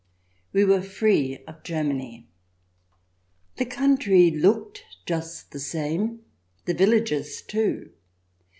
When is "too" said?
7.43-7.91